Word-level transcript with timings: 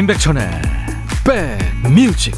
임백천의 0.00 0.48
백뮤직 1.82 2.34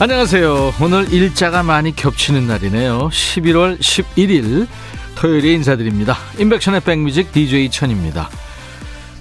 안녕하세요. 0.00 0.74
오늘 0.80 1.12
일자가 1.12 1.62
많이 1.62 1.94
겹치는 1.94 2.48
날이네요. 2.48 3.10
11월 3.10 3.78
11일 3.78 4.66
토요일에 5.14 5.52
인사드립니다. 5.52 6.16
임백천의 6.40 6.80
백뮤직 6.80 7.30
DJ 7.32 7.70
천입니다. 7.70 8.28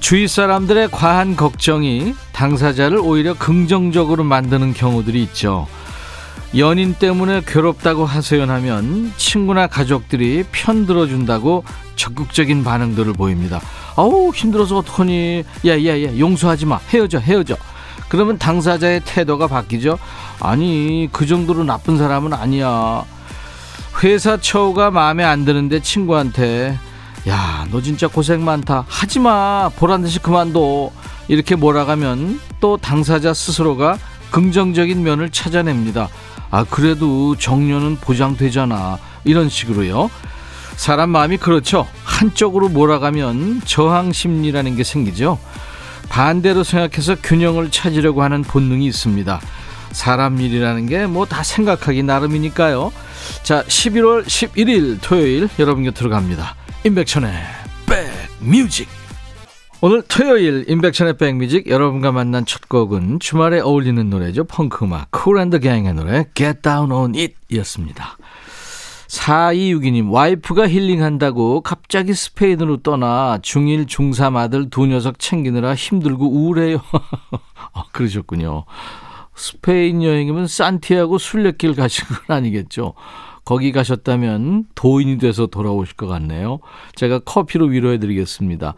주위 0.03 0.27
사람들의 0.27 0.89
과한 0.91 1.37
걱정이 1.37 2.13
당사자를 2.33 2.97
오히려 2.97 3.33
긍정적으로 3.35 4.25
만드는 4.25 4.73
경우들이 4.73 5.23
있죠. 5.23 5.65
연인 6.57 6.93
때문에 6.93 7.41
괴롭다고 7.47 8.05
하소연하면 8.05 9.13
친구나 9.15 9.65
가족들이 9.67 10.43
편 10.51 10.85
들어준다고 10.85 11.63
적극적인 11.95 12.65
반응들을 12.65 13.13
보입니다. 13.13 13.61
아우 13.95 14.31
힘들어서 14.35 14.79
어떡하니 14.79 15.45
야야야 15.65 16.19
용서하지 16.19 16.65
마 16.65 16.81
헤어져 16.89 17.19
헤어져 17.19 17.55
그러면 18.09 18.37
당사자의 18.37 19.03
태도가 19.05 19.47
바뀌죠. 19.47 19.97
아니 20.41 21.07
그 21.13 21.25
정도로 21.25 21.63
나쁜 21.63 21.97
사람은 21.97 22.33
아니야. 22.33 23.05
회사 24.03 24.35
처우가 24.35 24.91
마음에 24.91 25.23
안 25.23 25.45
드는데 25.45 25.79
친구한테 25.79 26.77
야, 27.27 27.65
너 27.71 27.81
진짜 27.81 28.07
고생 28.07 28.43
많다. 28.43 28.85
하지 28.87 29.19
마. 29.19 29.69
보란 29.77 30.01
듯이 30.01 30.19
그만둬. 30.19 30.91
이렇게 31.29 31.55
몰아가면 31.55 32.41
또 32.59 32.75
당사자 32.77 33.33
스스로가 33.33 33.97
긍정적인 34.31 35.01
면을 35.03 35.29
찾아냅니다. 35.29 36.09
아, 36.51 36.65
그래도 36.69 37.35
정년은 37.37 37.97
보장되잖아. 37.97 38.97
이런 39.23 39.47
식으로요. 39.47 40.09
사람 40.75 41.11
마음이 41.11 41.37
그렇죠. 41.37 41.87
한쪽으로 42.03 42.67
몰아가면 42.69 43.61
저항 43.65 44.11
심리라는 44.11 44.75
게 44.75 44.83
생기죠. 44.83 45.39
반대로 46.09 46.63
생각해서 46.63 47.15
균형을 47.23 47.71
찾으려고 47.71 48.21
하는 48.21 48.41
본능이 48.41 48.85
있습니다. 48.87 49.39
사람 49.91 50.41
일이라는 50.41 50.87
게 50.87 51.03
뭐 51.05 51.25
다 51.25 51.43
생각하기 51.43 52.03
나름이니까요. 52.03 52.91
자, 53.43 53.63
11월 53.63 54.25
11일 54.25 54.97
토요일 55.01 55.47
여러분 55.59 55.83
곁으로 55.83 56.09
갑니다. 56.09 56.55
임백천의 56.85 57.31
백뮤직 58.41 58.89
오늘 59.79 60.01
토요일 60.01 60.65
임백천의 60.67 61.15
백뮤직 61.15 61.67
여러분과 61.67 62.11
만난 62.11 62.45
첫 62.45 62.67
곡은 62.67 63.21
주말에 63.21 63.61
어울리는 63.61 64.09
노래죠. 64.09 64.43
펑크 64.43 64.83
음악 64.83 65.09
쿨앤더 65.11 65.59
갱의 65.59 65.93
노래 65.93 66.25
Get 66.33 66.61
Down 66.61 66.91
On 66.91 67.15
It 67.15 67.35
이었습니다. 67.49 68.17
4262님 69.07 70.11
와이프가 70.11 70.67
힐링한다고 70.67 71.61
갑자기 71.61 72.13
스페인으로 72.13 72.81
떠나 72.81 73.39
중1 73.41 73.87
중3 73.87 74.35
아들 74.35 74.69
두 74.69 74.85
녀석 74.85 75.19
챙기느라 75.19 75.75
힘들고 75.75 76.27
우울해요. 76.27 76.79
아, 77.71 77.85
그러셨군요. 77.93 78.65
스페인 79.35 80.03
여행이면 80.03 80.47
산티아고 80.47 81.17
순례길 81.17 81.75
가신 81.75 82.05
건 82.07 82.35
아니겠죠. 82.35 82.93
거기 83.45 83.71
가셨다면 83.71 84.67
도인이 84.75 85.17
돼서 85.17 85.47
돌아오실 85.47 85.95
것 85.95 86.07
같네요. 86.07 86.59
제가 86.95 87.19
커피로 87.19 87.65
위로해 87.65 87.99
드리겠습니다. 87.99 88.75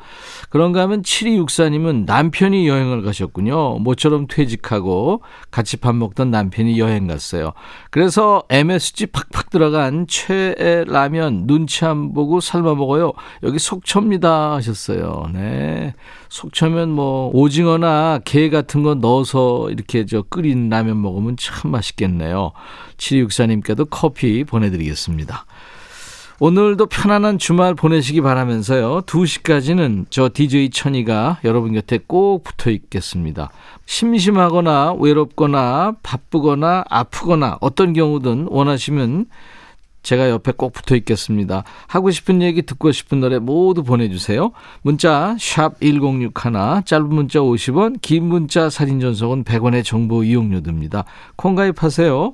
그런가 0.49 0.81
하면 0.81 1.03
7264님은 1.03 2.05
남편이 2.05 2.67
여행을 2.67 3.03
가셨군요. 3.03 3.79
모처럼 3.79 4.27
퇴직하고 4.27 5.21
같이 5.51 5.77
밥 5.77 5.95
먹던 5.95 6.31
남편이 6.31 6.79
여행 6.79 7.05
갔어요. 7.07 7.53
그래서 7.91 8.43
MSG 8.49 9.07
팍팍 9.07 9.51
들어간 9.51 10.07
최애 10.07 10.85
라면 10.87 11.45
눈치 11.45 11.85
안 11.85 12.13
보고 12.13 12.39
삶아 12.39 12.73
먹어요. 12.75 13.13
여기 13.43 13.59
속초입니다 13.59 14.53
하셨어요. 14.53 15.29
네. 15.33 15.93
속초면 16.29 16.89
뭐 16.89 17.29
오징어나 17.33 18.19
게 18.25 18.49
같은 18.49 18.83
거 18.83 18.95
넣어서 18.95 19.69
이렇게 19.69 20.05
저 20.05 20.23
끓인 20.23 20.69
라면 20.69 21.01
먹으면 21.01 21.37
참 21.39 21.71
맛있겠네요. 21.71 22.51
7264님께도 22.97 23.87
커피 23.89 24.43
보내드리겠습니다. 24.55 25.45
오늘도 26.39 26.87
편안한 26.87 27.37
주말 27.37 27.75
보내시기 27.75 28.19
바라면서요. 28.19 29.03
2시까지는 29.03 30.05
저 30.09 30.29
DJ 30.33 30.69
천이가 30.69 31.39
여러분 31.45 31.73
곁에 31.73 31.99
꼭 32.05 32.43
붙어 32.43 32.71
있겠습니다. 32.71 33.51
심심하거나 33.85 34.95
외롭거나 34.99 35.93
바쁘거나 36.03 36.83
아프거나 36.89 37.57
어떤 37.61 37.93
경우든 37.93 38.47
원하시면 38.49 39.27
제가 40.03 40.29
옆에 40.29 40.51
꼭 40.55 40.71
붙어 40.73 40.95
있겠습니다. 40.97 41.63
하고 41.87 42.11
싶은 42.11 42.41
얘기 42.41 42.61
듣고 42.61 42.91
싶은 42.91 43.21
노래 43.21 43.39
모두 43.39 43.81
보내주세요. 43.83 44.51
문자 44.83 45.35
1061, 45.39 46.31
짧은 46.85 47.09
문자 47.09 47.39
50원, 47.39 48.01
긴 48.01 48.25
문자 48.25 48.69
사진 48.69 48.99
전송은 48.99 49.45
100원의 49.45 49.83
정보 49.83 50.23
이용료 50.23 50.61
듭니다. 50.61 51.05
콩 51.35 51.55
가입하세요. 51.55 52.33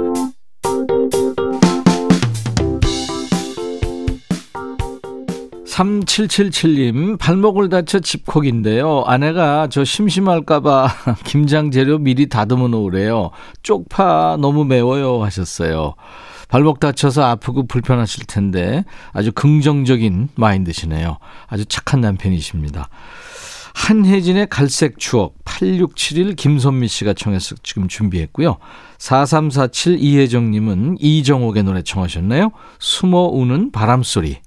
3777님, 5.71 7.17
발목을 7.17 7.69
다쳐 7.69 7.99
집콕인데요. 7.99 9.03
아내가 9.07 9.67
저 9.69 9.85
심심할까봐 9.85 10.89
김장 11.23 11.71
재료 11.71 11.97
미리 11.97 12.27
다듬어 12.27 12.67
놓으래요. 12.67 13.31
쪽파 13.63 14.37
너무 14.39 14.65
매워요 14.65 15.23
하셨어요. 15.23 15.95
발목 16.49 16.81
다쳐서 16.81 17.23
아프고 17.23 17.65
불편하실 17.65 18.25
텐데 18.25 18.83
아주 19.13 19.31
긍정적인 19.31 20.29
마인드시네요. 20.35 21.17
아주 21.47 21.65
착한 21.65 22.01
남편이십니다. 22.01 22.89
한혜진의 23.73 24.47
갈색 24.49 24.99
추억 24.99 25.35
8671 25.45 26.35
김선미 26.35 26.89
씨가 26.89 27.13
청해서 27.13 27.55
지금 27.63 27.87
준비했고요. 27.87 28.57
4347 28.97 29.97
이혜정 29.99 30.51
님은 30.51 30.97
이정옥의 30.99 31.63
노래 31.63 31.81
청하셨나요? 31.81 32.51
숨어 32.79 33.27
우는 33.27 33.71
바람소리. 33.71 34.41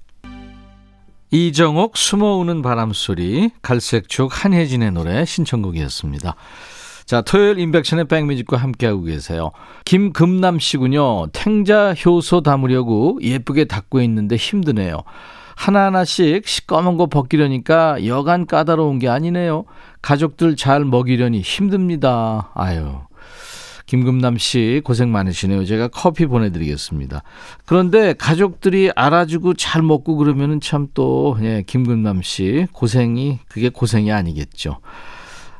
이정옥 1.31 1.97
숨어 1.97 2.35
우는 2.37 2.61
바람소리 2.61 3.51
갈색 3.61 4.09
추억 4.09 4.45
한혜진의 4.45 4.91
노래 4.91 5.25
신청곡이었습니다. 5.25 6.35
자, 7.05 7.21
토요일 7.21 7.59
인백션의 7.59 8.05
백뮤직과 8.05 8.57
함께하고 8.57 9.03
계세요. 9.03 9.51
김금남 9.85 10.59
씨군요. 10.59 11.27
탱자 11.33 11.93
효소 11.93 12.41
담으려고 12.41 13.19
예쁘게 13.21 13.65
닦고 13.65 14.01
있는데 14.01 14.35
힘드네요. 14.35 15.03
하나하나씩 15.55 16.47
시꺼먼 16.47 16.97
거 16.97 17.05
벗기려니까 17.05 18.05
여간 18.05 18.45
까다로운 18.45 18.99
게 18.99 19.07
아니네요. 19.07 19.65
가족들 20.01 20.55
잘 20.55 20.83
먹이려니 20.83 21.41
힘듭니다. 21.41 22.51
아유. 22.55 22.99
김금남 23.85 24.37
씨 24.37 24.81
고생 24.83 25.11
많으시네요. 25.11 25.65
제가 25.65 25.89
커피 25.89 26.25
보내드리겠습니다. 26.25 27.21
그런데 27.65 28.13
가족들이 28.13 28.91
알아주고 28.95 29.53
잘 29.53 29.81
먹고 29.81 30.15
그러면은 30.15 30.59
참 30.59 30.87
또, 30.93 31.37
예, 31.41 31.63
김금남 31.65 32.21
씨 32.21 32.67
고생이, 32.71 33.39
그게 33.47 33.69
고생이 33.69 34.11
아니겠죠. 34.11 34.79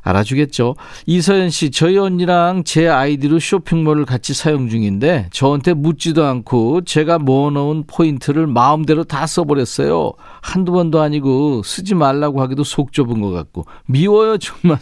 알아주겠죠. 0.06 0.76
이서연 1.08 1.50
씨, 1.50 1.72
저희 1.72 1.98
언니랑 1.98 2.64
제 2.64 2.88
아이디로 2.88 3.40
쇼핑몰을 3.40 4.06
같이 4.06 4.36
사용 4.36 4.70
중인데 4.70 5.30
저한테 5.32 5.74
묻지도 5.74 6.24
않고 6.24 6.82
제가 6.82 7.18
모아놓은 7.18 7.86
포인트를 7.88 8.46
마음대로 8.46 9.04
다 9.04 9.26
써버렸어요. 9.26 10.14
한두 10.42 10.72
번도 10.72 11.02
아니고 11.02 11.64
쓰지 11.64 11.96
말라고 11.96 12.42
하기도 12.42 12.64
속 12.64 12.94
좁은 12.94 13.20
것 13.20 13.32
같고 13.32 13.66
미워요 13.88 14.38
정말. 14.38 14.80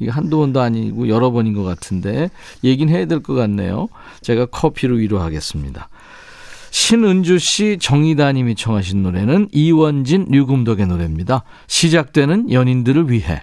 이게 0.00 0.10
한두 0.10 0.38
번도 0.38 0.60
아니고 0.60 1.08
여러 1.08 1.30
번인 1.30 1.52
것 1.54 1.62
같은데 1.62 2.30
얘기는 2.64 2.92
해야 2.92 3.04
될 3.06 3.20
것 3.20 3.34
같네요. 3.34 3.88
제가 4.22 4.46
커피로 4.46 4.96
위로하겠습니다. 4.96 5.88
신은주 6.70 7.38
씨, 7.38 7.78
정희다님이 7.80 8.54
청하신 8.54 9.02
노래는 9.02 9.48
이원진, 9.52 10.26
류금덕의 10.30 10.86
노래입니다. 10.86 11.42
시작되는 11.66 12.50
연인들을 12.52 13.10
위해. 13.10 13.42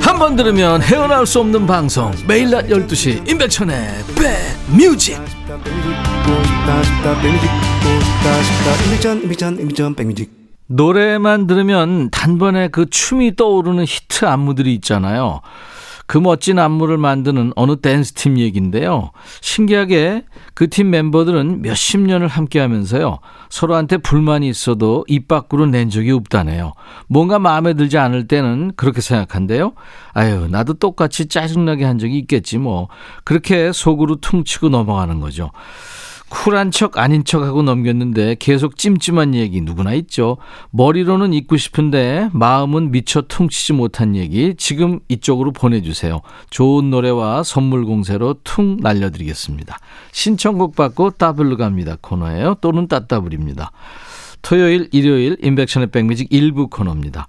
한 0.00 0.18
번 0.18 0.36
들으면 0.36 0.82
헤어나올 0.82 1.26
수 1.26 1.40
없는 1.40 1.66
방송 1.66 2.12
매일 2.26 2.50
낮 2.50 2.66
12시 2.66 3.28
임백천의 3.28 4.04
백뮤직 4.76 5.18
노래만 10.66 11.46
들으면 11.46 12.10
단번에 12.10 12.68
그 12.68 12.88
춤이 12.88 13.34
떠오르는 13.36 13.84
히트 13.86 14.24
안무들이 14.24 14.74
있잖아요. 14.74 15.40
그 16.10 16.18
멋진 16.18 16.58
안무를 16.58 16.98
만드는 16.98 17.52
어느 17.54 17.76
댄스 17.76 18.14
팀 18.14 18.36
얘기인데요. 18.36 19.12
신기하게 19.42 20.24
그 20.54 20.66
팀 20.66 20.90
멤버들은 20.90 21.62
몇십 21.62 22.00
년을 22.00 22.26
함께 22.26 22.58
하면서요. 22.58 23.20
서로한테 23.48 23.98
불만이 23.98 24.48
있어도 24.48 25.04
입 25.06 25.28
밖으로 25.28 25.66
낸 25.66 25.88
적이 25.88 26.10
없다네요. 26.10 26.72
뭔가 27.06 27.38
마음에 27.38 27.74
들지 27.74 27.96
않을 27.96 28.26
때는 28.26 28.72
그렇게 28.74 29.00
생각한대요. 29.00 29.74
아유, 30.12 30.48
나도 30.50 30.74
똑같이 30.74 31.26
짜증나게 31.26 31.84
한 31.84 32.00
적이 32.00 32.18
있겠지 32.18 32.58
뭐. 32.58 32.88
그렇게 33.22 33.70
속으로 33.70 34.16
퉁치고 34.16 34.68
넘어가는 34.68 35.20
거죠. 35.20 35.52
쿨한 36.30 36.70
척 36.70 36.96
아닌 36.96 37.24
척하고 37.24 37.62
넘겼는데 37.62 38.36
계속 38.38 38.78
찜찜한 38.78 39.34
얘기 39.34 39.60
누구나 39.60 39.92
있죠. 39.94 40.38
머리로는 40.70 41.34
잊고 41.34 41.56
싶은데 41.56 42.30
마음은 42.32 42.92
미처 42.92 43.22
퉁치지 43.22 43.72
못한 43.74 44.16
얘기 44.16 44.54
지금 44.56 45.00
이쪽으로 45.08 45.52
보내주세요. 45.52 46.20
좋은 46.48 46.88
노래와 46.88 47.42
선물 47.42 47.84
공세로 47.84 48.36
퉁 48.44 48.78
날려드리겠습니다. 48.80 49.78
신청곡 50.12 50.76
받고 50.76 51.10
따블로 51.10 51.56
갑니다 51.56 51.96
코너예요. 52.00 52.56
또는 52.60 52.86
따따블입니다. 52.86 53.72
토요일, 54.42 54.88
일요일 54.92 55.36
인백션의 55.42 55.90
백뮤직 55.90 56.28
일부 56.30 56.68
코너입니다. 56.68 57.26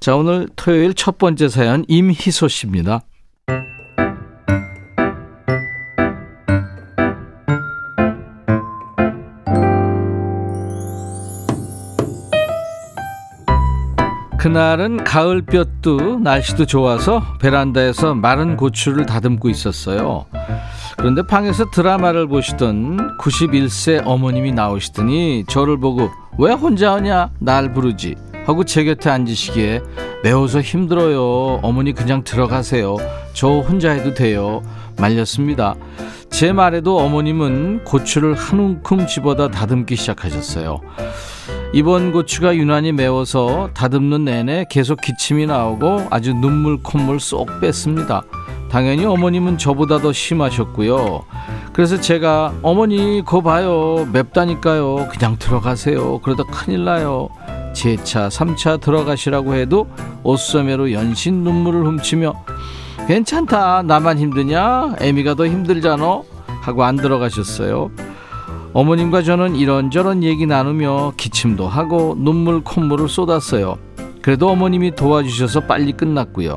자 0.00 0.16
오늘 0.16 0.48
토요일 0.56 0.94
첫 0.94 1.16
번째 1.16 1.48
사연 1.48 1.84
임희소 1.86 2.48
씨입니다. 2.48 3.02
그날은 14.42 15.04
가을볕도 15.04 16.18
날씨도 16.18 16.66
좋아서 16.66 17.22
베란다에서 17.38 18.16
마른 18.16 18.56
고추를 18.56 19.06
다듬고 19.06 19.48
있었어요. 19.48 20.26
그런데 20.98 21.22
방에서 21.22 21.70
드라마를 21.70 22.26
보시던 22.26 23.18
91세 23.18 24.02
어머님이 24.04 24.50
나오시더니 24.50 25.44
저를 25.46 25.78
보고 25.78 26.10
왜 26.38 26.52
혼자 26.54 26.94
오냐? 26.94 27.30
날 27.38 27.72
부르지. 27.72 28.16
하고 28.44 28.64
제 28.64 28.82
곁에 28.82 29.10
앉으시기에 29.10 29.80
매워서 30.24 30.60
힘들어요. 30.60 31.60
어머니 31.62 31.92
그냥 31.92 32.24
들어가세요. 32.24 32.96
저 33.34 33.46
혼자 33.60 33.92
해도 33.92 34.12
돼요. 34.12 34.60
말렸습니다. 34.98 35.76
제 36.30 36.52
말에도 36.52 36.98
어머님은 36.98 37.84
고추를 37.84 38.34
한 38.34 38.58
움큼 38.58 39.06
집어다 39.06 39.50
다듬기 39.52 39.94
시작하셨어요 39.94 40.80
이번 41.72 42.12
고추가 42.12 42.54
유난히 42.54 42.92
매워서 42.92 43.70
다듬는 43.72 44.24
내내 44.26 44.66
계속 44.70 45.00
기침이 45.00 45.46
나오고 45.46 46.08
아주 46.10 46.34
눈물 46.34 46.78
콧물 46.82 47.18
쏙 47.18 47.60
뺐습니다. 47.60 48.22
당연히 48.70 49.04
어머님은 49.06 49.58
저보다 49.58 49.98
더 49.98 50.12
심하셨고요. 50.12 51.24
그래서 51.72 51.98
제가 52.00 52.52
어머니 52.62 53.22
거 53.24 53.40
봐요. 53.40 54.06
맵다니까요. 54.12 55.08
그냥 55.10 55.36
들어가세요. 55.38 56.18
그러다 56.20 56.44
큰일 56.44 56.84
나요. 56.84 57.28
제 57.74 57.96
차 58.04 58.28
3차 58.28 58.80
들어가시라고 58.82 59.54
해도 59.54 59.88
옷소매로 60.24 60.92
연신 60.92 61.42
눈물을 61.42 61.86
훔치며 61.86 62.34
괜찮다. 63.08 63.82
나만 63.84 64.18
힘드냐? 64.18 64.96
애미가 65.00 65.34
더 65.34 65.46
힘들잖아. 65.46 66.20
하고 66.62 66.84
안 66.84 66.96
들어가셨어요 66.96 67.90
어머님과 68.72 69.22
저는 69.22 69.56
이런저런 69.56 70.22
얘기 70.22 70.46
나누며 70.46 71.14
기침도 71.16 71.68
하고 71.68 72.14
눈물 72.18 72.62
콧물을 72.62 73.08
쏟았어요. 73.08 73.76
그래도 74.22 74.48
어머님이 74.48 74.94
도와주셔서 74.94 75.60
빨리 75.66 75.92
끝났고요. 75.92 76.56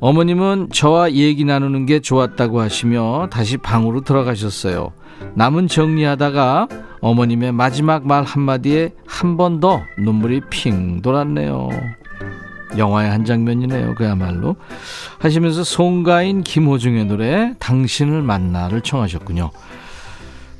어머님은 0.00 0.68
저와 0.72 1.12
얘기 1.12 1.44
나누는 1.44 1.86
게 1.86 2.00
좋았다고 2.00 2.60
하시며 2.60 3.28
다시 3.30 3.56
방으로 3.56 4.00
들어가셨어요. 4.02 4.92
남은 5.34 5.68
정리하다가 5.68 6.68
어머님의 7.00 7.52
마지막 7.52 8.06
말 8.06 8.22
한마디에 8.24 8.92
한 9.06 9.36
번 9.36 9.60
더 9.60 9.82
눈물이 9.98 10.42
핑 10.50 11.02
돌았네요. 11.02 11.68
영화의 12.76 13.10
한 13.10 13.24
장면이네요. 13.24 13.94
그야말로. 13.94 14.56
하시면서 15.18 15.62
송가인 15.62 16.42
김호중의 16.42 17.04
노래 17.04 17.54
당신을 17.60 18.22
만나를 18.22 18.80
청하셨군요. 18.80 19.50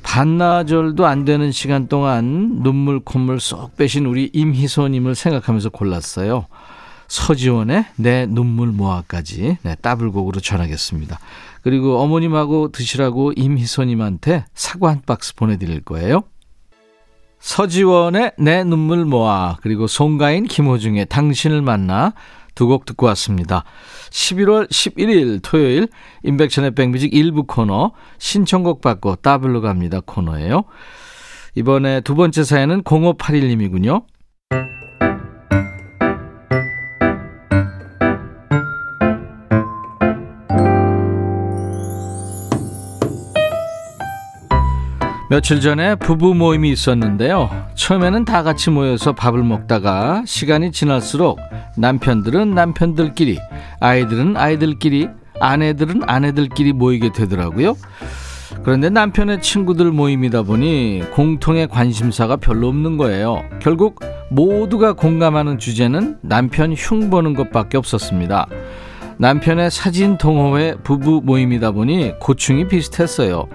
반나절도 0.05 1.05
안 1.05 1.25
되는 1.25 1.51
시간 1.51 1.87
동안 1.87 2.61
눈물 2.61 2.99
콧물 2.99 3.39
쏙 3.39 3.75
빼신 3.75 4.05
우리 4.05 4.29
임희소님을 4.33 5.15
생각하면서 5.15 5.69
골랐어요. 5.69 6.45
서지원의 7.07 7.85
내 7.97 8.25
눈물 8.25 8.69
모아까지 8.69 9.57
네, 9.61 9.75
따블곡으로 9.81 10.39
전하겠습니다. 10.39 11.19
그리고 11.61 11.99
어머님하고 11.99 12.71
드시라고 12.71 13.33
임희소님한테 13.35 14.45
사과 14.53 14.89
한 14.89 15.01
박스 15.05 15.35
보내드릴 15.35 15.81
거예요. 15.81 16.21
서지원의 17.39 18.33
내 18.37 18.63
눈물 18.63 19.05
모아 19.05 19.57
그리고 19.61 19.87
송가인 19.87 20.45
김호중의 20.45 21.07
당신을 21.07 21.61
만나 21.61 22.13
두 22.55 22.67
곡 22.67 22.85
듣고 22.85 23.05
왔습니다. 23.07 23.63
11월 24.09 24.69
11일 24.69 25.39
토요일 25.43 25.87
인백션의 26.23 26.71
백뮤직 26.71 27.13
일부 27.13 27.43
코너 27.43 27.91
신청곡 28.17 28.81
받고 28.81 29.17
따블로 29.17 29.61
갑니다 29.61 29.99
코너예요. 30.05 30.63
이번에 31.55 32.01
두 32.01 32.15
번째 32.15 32.43
사연은 32.43 32.83
0581님이군요. 32.83 34.03
며칠 45.27 45.59
전에 45.59 45.95
부부 45.95 46.35
모임이 46.35 46.69
있었는데요. 46.71 47.49
처음에는 47.73 48.25
다 48.25 48.43
같이 48.43 48.69
모여서 48.69 49.13
밥을 49.13 49.43
먹다가 49.43 50.21
시간이 50.25 50.71
지날수록 50.71 51.39
남편들은 51.77 52.53
남편들끼리, 52.53 53.39
아이들은 53.79 54.37
아이들끼리, 54.37 55.09
아내들은 55.39 56.01
아내들끼리 56.05 56.73
모이게 56.73 57.11
되더라고요. 57.11 57.75
그런데 58.63 58.89
남편의 58.89 59.41
친구들 59.41 59.91
모임이다 59.91 60.43
보니 60.43 61.03
공통의 61.11 61.67
관심사가 61.69 62.35
별로 62.35 62.67
없는 62.67 62.97
거예요. 62.97 63.43
결국 63.59 64.01
모두가 64.29 64.93
공감하는 64.93 65.57
주제는 65.57 66.19
남편 66.21 66.73
흉 66.73 67.09
보는 67.09 67.33
것밖에 67.33 67.77
없었습니다. 67.77 68.47
남편의 69.17 69.71
사진 69.71 70.17
동호회 70.17 70.75
부부 70.83 71.21
모임이다 71.23 71.71
보니 71.71 72.19
고충이 72.19 72.67
비슷했어요. 72.67 73.47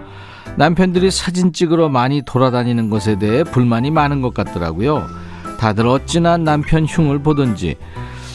남편들이 0.57 1.11
사진 1.11 1.53
찍으러 1.53 1.89
많이 1.89 2.23
돌아다니는 2.23 2.91
것에 2.91 3.19
대해 3.19 3.45
불만이 3.45 3.91
많은 3.91 4.21
것 4.21 4.35
같더라고요. 4.35 5.07
다들 5.59 5.87
어찌나 5.87 6.37
남편 6.37 6.85
흉을 6.85 7.21
보든지 7.21 7.77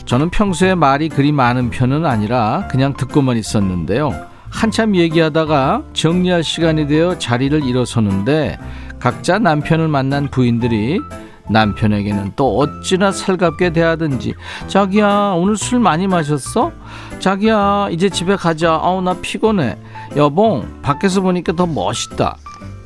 저는 0.06 0.30
평소에 0.30 0.76
말이 0.76 1.10
그리 1.10 1.32
많은 1.32 1.72
편은 1.72 2.06
아니라 2.06 2.68
그냥 2.70 2.94
듣고만 2.94 3.38
있었는데요. 3.38 4.12
한참 4.50 4.96
얘기하다가 4.96 5.84
정리할 5.94 6.44
시간이 6.44 6.88
되어 6.88 7.18
자리를 7.18 7.64
일어서는데 7.64 8.58
각자 9.00 9.38
남편을 9.40 9.88
만난 9.88 10.30
부인들이 10.30 11.00
남편에게는 11.50 12.34
또 12.36 12.58
어찌나 12.58 13.12
살갑게 13.12 13.74
대하든지 13.74 14.34
자기야 14.68 15.34
오늘 15.38 15.58
술 15.58 15.80
많이 15.80 16.08
마셨어? 16.08 16.72
자기야 17.20 17.90
이제 17.92 18.10
집에 18.10 18.36
가자 18.36 18.80
아우 18.82 19.02
나 19.02 19.14
피곤해 19.22 19.78
여봉 20.16 20.82
밖에서 20.82 21.22
보니까 21.22 21.54
더 21.54 21.66
멋있다 21.66 22.38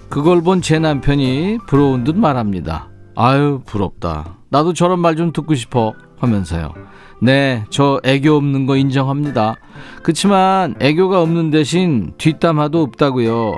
그걸 0.09 0.41
본 0.41 0.61
제 0.61 0.79
남편이 0.79 1.59
부러운 1.67 2.03
듯 2.03 2.17
말합니다 2.17 2.89
아유 3.15 3.61
부럽다 3.65 4.37
나도 4.49 4.73
저런 4.73 4.99
말 4.99 5.15
좀 5.15 5.31
듣고 5.31 5.53
싶어 5.55 5.93
하면서요. 6.19 6.73
네, 7.21 7.63
저 7.69 7.99
애교 8.03 8.33
없는 8.35 8.65
거 8.65 8.75
인정합니다. 8.77 9.55
그치만 10.03 10.75
애교가 10.79 11.21
없는 11.21 11.51
대신 11.51 12.13
뒷담화도 12.17 12.81
없다고요. 12.81 13.57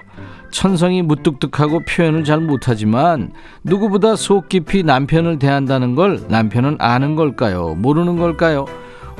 천성이 0.51 1.01
무뚝뚝하고 1.01 1.83
표현을 1.87 2.23
잘 2.23 2.39
못하지만 2.41 3.31
누구보다 3.63 4.15
속 4.15 4.49
깊이 4.49 4.83
남편을 4.83 5.39
대한다는 5.39 5.95
걸 5.95 6.21
남편은 6.27 6.77
아는 6.79 7.15
걸까요? 7.15 7.73
모르는 7.75 8.17
걸까요? 8.17 8.65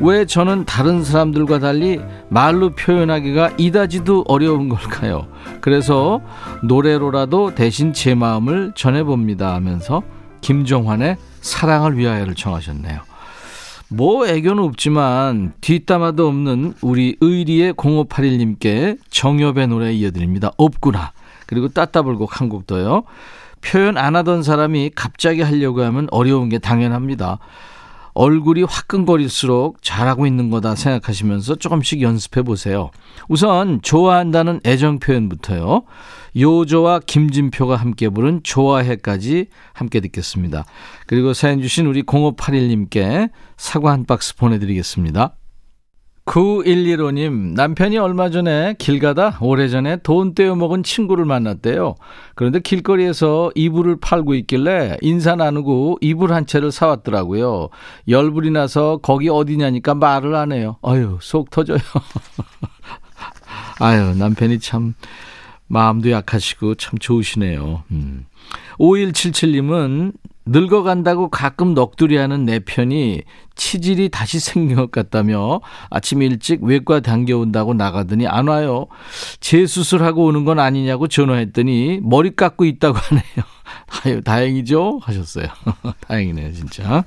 왜 0.02 0.26
저는 0.26 0.66
다른 0.66 1.04
사람들과 1.04 1.60
달리 1.60 2.00
말로 2.30 2.72
표현하기가 2.72 3.52
이다지도 3.58 4.26
어려운 4.28 4.68
걸까요? 4.68 5.28
그래서 5.62 6.22
노래로라도 6.64 7.54
대신 7.54 7.94
제 7.94 8.16
마음을 8.16 8.72
전해봅니다 8.76 9.54
하면서 9.54 10.02
김종환의 10.42 11.18
사랑을 11.42 11.98
위하여를 11.98 12.34
청하셨네요. 12.34 13.02
뭐 13.90 14.26
애교는 14.26 14.64
없지만 14.64 15.54
뒷담화도 15.62 16.28
없는 16.28 16.74
우리 16.82 17.18
의리의 17.22 17.74
0581님께 17.74 18.98
정엽의 19.12 19.68
노래 19.68 19.94
이어드립니다. 19.94 20.52
없구나. 20.58 21.12
그리고 21.46 21.68
따따불곡 21.68 22.42
한 22.42 22.50
곡도요. 22.50 23.04
표현 23.62 23.98
안 23.98 24.16
하던 24.16 24.42
사람이 24.42 24.92
갑자기 24.96 25.42
하려고 25.42 25.84
하면 25.84 26.08
어려운 26.10 26.50
게 26.50 26.58
당연합니다. 26.58 27.38
얼굴이 28.14 28.64
화끈거릴수록 28.64 29.82
잘하고 29.82 30.26
있는 30.26 30.50
거다 30.50 30.76
생각하시면서 30.76 31.56
조금씩 31.56 32.02
연습해 32.02 32.44
보세요. 32.44 32.92
우선 33.30 33.82
좋아한다는 33.82 34.60
애정 34.66 35.00
표현부터요. 35.00 35.84
요조와 36.36 37.02
김진표가 37.06 37.76
함께 37.76 38.10
부른 38.10 38.42
좋아해까지 38.44 39.48
함께 39.74 40.00
듣겠습니다. 40.00 40.66
그리고 41.08 41.34
사연 41.34 41.62
주신 41.62 41.88
우리 41.88 42.04
0581님께 42.04 43.30
사과 43.58 43.92
한 43.92 44.06
박스 44.06 44.36
보내드리겠습니다. 44.36 45.36
9115님, 46.26 47.54
남편이 47.56 47.98
얼마 47.98 48.30
전에 48.30 48.76
길 48.78 49.00
가다 49.00 49.40
오래전에 49.42 49.98
돈 49.98 50.36
떼어 50.36 50.56
먹은 50.56 50.84
친구를 50.84 51.26
만났대요. 51.26 51.96
그런데 52.36 52.60
길거리에서 52.60 53.52
이불을 53.56 53.98
팔고 54.00 54.36
있길래 54.36 54.98
인사 55.02 55.36
나누고 55.36 55.98
이불 56.02 56.32
한 56.32 56.46
채를 56.46 56.72
사왔더라고요. 56.72 57.70
열불이 58.08 58.52
나서 58.52 58.98
거기 58.98 59.30
어디냐니까 59.30 59.96
말을 59.96 60.36
안 60.36 60.52
해요. 60.52 60.78
아유, 60.84 61.18
속 61.22 61.50
터져요. 61.50 61.80
아유, 63.80 64.16
남편이 64.16 64.60
참 64.60 64.94
마음도 65.68 66.12
약하시고 66.12 66.76
참 66.76 67.00
좋으시네요. 67.00 67.84
음. 67.92 68.26
5177님은 68.80 70.14
늙어간다고 70.46 71.30
가끔 71.30 71.74
넋두리하는 71.74 72.46
내 72.46 72.60
편이 72.60 73.22
치질이 73.56 74.10
다시 74.10 74.40
생긴 74.40 74.78
것 74.78 74.92
같다며 74.92 75.62
아침 75.90 76.22
일찍 76.22 76.64
외과 76.64 77.00
당겨온다고 77.00 77.74
나가더니 77.74 78.28
안 78.28 78.48
와요. 78.48 78.88
재수술하고 79.40 80.26
오는 80.26 80.46
건 80.46 80.60
아니냐고 80.60 81.08
전화했더니 81.08 82.00
머리 82.02 82.36
깎고 82.36 82.66
있다고 82.66 82.98
하네요. 82.98 83.24
아유, 84.04 84.22
다행이죠? 84.24 85.00
하셨어요. 85.04 85.48
다행이네요, 86.08 86.54
진짜. 86.54 87.04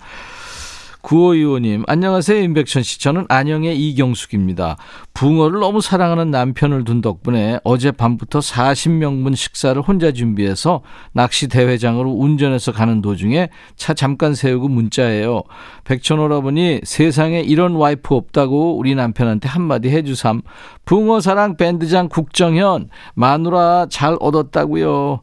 9525님, 1.04 1.84
안녕하세요, 1.86 2.40
임백천 2.42 2.82
씨. 2.82 2.98
저는 2.98 3.26
안영의 3.28 3.78
이경숙입니다. 3.78 4.78
붕어를 5.12 5.60
너무 5.60 5.82
사랑하는 5.82 6.30
남편을 6.30 6.84
둔 6.84 7.02
덕분에 7.02 7.60
어젯밤부터 7.62 8.38
40명분 8.38 9.36
식사를 9.36 9.80
혼자 9.82 10.12
준비해서 10.12 10.80
낚시 11.12 11.48
대회장으로 11.48 12.10
운전해서 12.10 12.72
가는 12.72 13.02
도중에 13.02 13.50
차 13.76 13.92
잠깐 13.92 14.34
세우고 14.34 14.68
문자예요. 14.68 15.42
백천 15.84 16.18
오라버니 16.20 16.80
세상에 16.84 17.40
이런 17.40 17.74
와이프 17.74 18.14
없다고 18.14 18.78
우리 18.78 18.94
남편한테 18.94 19.46
한마디 19.46 19.90
해주삼. 19.90 20.40
붕어 20.86 21.20
사랑 21.20 21.58
밴드장 21.58 22.08
국정현, 22.08 22.88
마누라 23.14 23.88
잘 23.90 24.16
얻었다고요. 24.20 25.20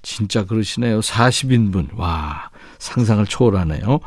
진짜 0.00 0.46
그러시네요. 0.46 1.00
40인분. 1.00 1.88
와, 1.98 2.48
상상을 2.78 3.26
초월하네요. 3.26 4.00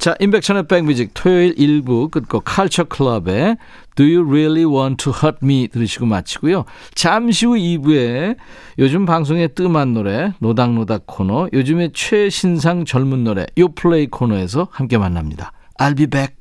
자, 0.00 0.14
인백천의 0.18 0.66
백뮤직 0.66 1.10
토요일 1.12 1.54
1부 1.56 2.10
끝곡 2.10 2.44
칼처 2.46 2.84
클럽의 2.84 3.58
Do 3.96 4.06
You 4.06 4.26
Really 4.26 4.64
Want 4.64 5.04
to 5.04 5.12
Hurt 5.12 5.40
Me 5.42 5.68
들으시고 5.68 6.06
마치고요. 6.06 6.64
잠시 6.94 7.44
후 7.44 7.52
2부에 7.52 8.36
요즘 8.78 9.04
방송에 9.04 9.48
뜸한 9.48 9.92
노래 9.92 10.32
노닥노닥 10.38 11.02
코너 11.04 11.50
요즘의 11.52 11.90
최신상 11.92 12.86
젊은 12.86 13.24
노래 13.24 13.44
요플레이 13.58 14.06
코너에서 14.06 14.68
함께 14.70 14.96
만납니다. 14.96 15.52
I'll 15.78 15.94
be 15.94 16.06
back. 16.06 16.34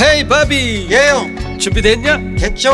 헤이 0.00 0.28
바비 0.28 0.86
예영 0.92 1.58
준비됐냐? 1.58 2.36
됐죠 2.38 2.70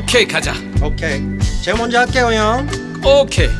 오케이 0.00 0.26
가자 0.26 0.54
오케이 0.82 1.20
제가 1.62 1.78
먼저 1.78 2.00
할게요 2.00 2.30
형 2.32 2.66
오케이 3.04 3.59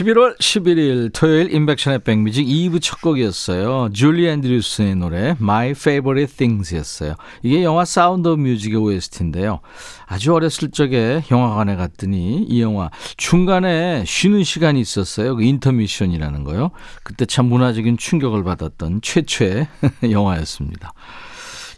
11월 0.00 0.38
11일 0.38 1.12
토요일 1.12 1.52
임백천의 1.54 1.98
백뮤직 1.98 2.46
2부 2.46 2.80
첫 2.80 3.02
곡이었어요. 3.02 3.90
줄리 3.92 4.26
앤드류스의 4.28 4.96
노래 4.96 5.36
My 5.38 5.70
Favorite 5.70 6.36
Things였어요. 6.36 7.16
이게 7.42 7.62
영화 7.62 7.84
사운드 7.84 8.28
오브 8.28 8.40
뮤직의 8.40 8.78
OST인데요. 8.78 9.60
아주 10.06 10.32
어렸을 10.32 10.70
적에 10.70 11.22
영화관에 11.30 11.76
갔더니 11.76 12.46
이 12.48 12.62
영화 12.62 12.88
중간에 13.18 14.04
쉬는 14.06 14.42
시간이 14.42 14.80
있었어요. 14.80 15.36
그 15.36 15.42
인터미션이라는 15.42 16.44
거요. 16.44 16.70
그때 17.02 17.26
참 17.26 17.46
문화적인 17.46 17.98
충격을 17.98 18.42
받았던 18.42 19.02
최초의 19.02 19.68
영화였습니다. 20.10 20.94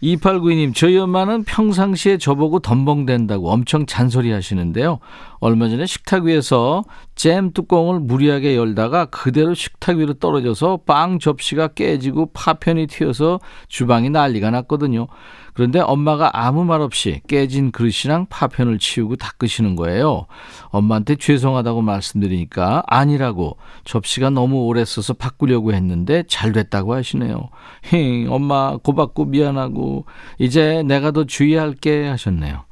2892님, 0.03 0.75
저희 0.75 0.99
엄마는 0.99 1.45
평상시에 1.45 2.19
저보고 2.19 2.59
덤벙댄다고 2.59 3.51
엄청 3.51 3.87
잔소리 3.87 4.33
하시는데요. 4.33 4.99
얼마 5.39 5.69
전에 5.69 5.87
식탁 5.87 6.25
위에서 6.25 6.83
잼 7.15 7.53
뚜껑을 7.53 8.01
무리하게 8.01 8.57
열다가 8.57 9.07
그대로 9.07 9.55
식탁 9.55 9.99
위로 9.99 10.15
떨어져서 10.15 10.81
빵 10.87 11.21
접시가 11.21 11.69
깨지고 11.69 12.31
파편이 12.33 12.89
튀어서 12.89 13.39
주방이 13.69 14.11
난리가 14.11 14.51
났거든요. 14.51 15.07
그런데 15.55 15.81
엄마가 15.81 16.31
아무 16.33 16.65
말 16.65 16.81
없이 16.81 17.21
깨진 17.29 17.73
그릇이랑 17.73 18.27
파편을 18.31 18.79
치우고 18.79 19.17
닦으시는 19.17 19.77
거예요. 19.77 20.27
엄마한테 20.69 21.17
죄송하다고 21.17 21.83
말씀드리니까 21.83 22.83
아니라고 22.87 23.57
접시가 23.85 24.31
너무 24.31 24.65
오래 24.65 24.85
써서 24.85 25.13
바꾸려고 25.13 25.73
했는데 25.75 26.25
잘 26.29 26.53
됐다고 26.53 26.95
하시네요. 26.95 27.51
힝, 27.83 28.27
엄마 28.31 28.77
고받고 28.77 29.27
미안하고 29.27 30.07
이제 30.39 30.83
내가 30.85 31.11
더 31.11 31.25
주의할게 31.25 32.09
하셨네요. 32.09 32.65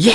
예, 0.00 0.10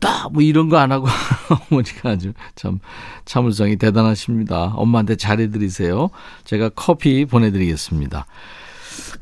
나 0.00 0.28
뭐 0.32 0.42
이런 0.42 0.68
거 0.68 0.76
안 0.76 0.92
하고 0.92 1.06
어머니가 1.70 2.10
아주 2.10 2.32
참 2.54 2.78
참을성이 3.24 3.76
대단하십니다. 3.76 4.72
엄마한테 4.76 5.16
잘해드리세요. 5.16 6.10
제가 6.44 6.70
커피 6.70 7.24
보내드리겠습니다. 7.26 8.26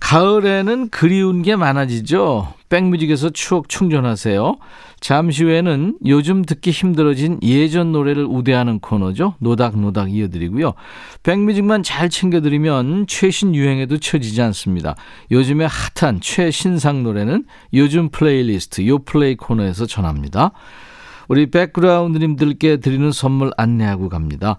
가을에는 0.00 0.88
그리운 0.90 1.42
게 1.42 1.56
많아지죠. 1.56 2.54
백뮤직에서 2.68 3.30
추억 3.30 3.68
충전하세요. 3.68 4.56
잠시 5.00 5.44
후에는 5.44 5.98
요즘 6.06 6.44
듣기 6.44 6.70
힘들어진 6.70 7.38
예전 7.42 7.92
노래를 7.92 8.24
우대하는 8.24 8.80
코너죠. 8.80 9.34
노닥노닥 9.38 10.12
이어드리고요. 10.12 10.74
백뮤직만 11.22 11.82
잘 11.82 12.10
챙겨 12.10 12.54
들으면 12.54 13.06
최신 13.06 13.54
유행에도 13.54 13.98
처지지 13.98 14.42
않습니다. 14.42 14.96
요즘에 15.30 15.66
핫한 15.96 16.20
최신상 16.20 17.04
노래는 17.04 17.44
요즘 17.74 18.08
플레이리스트 18.10 18.86
요플레이 18.86 19.36
코너에서 19.36 19.86
전합니다. 19.86 20.52
우리 21.28 21.50
백그라운드님들께 21.50 22.78
드리는 22.78 23.12
선물 23.12 23.52
안내하고 23.56 24.08
갑니다. 24.08 24.58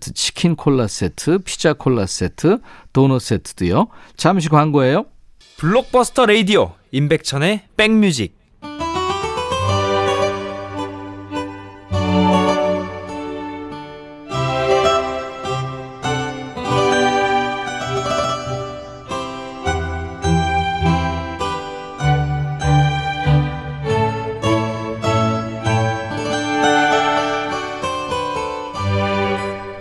치킨 0.13 0.55
콜라 0.55 0.87
세트, 0.87 1.39
피자 1.39 1.73
콜라 1.73 2.05
세트, 2.05 2.59
도넛 2.93 3.21
세트도요. 3.21 3.87
잠시 4.17 4.49
광고예요. 4.49 5.05
블록버스터 5.57 6.25
레이디오 6.25 6.73
임백천의 6.91 7.67
백뮤직 7.77 8.40